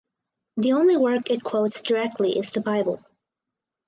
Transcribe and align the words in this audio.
The 0.57 0.71
only 0.73 0.97
work 0.97 1.29
it 1.29 1.43
quotes 1.43 1.79
directly 1.83 2.39
is 2.39 2.49
the 2.49 2.59
Bible. 2.59 3.03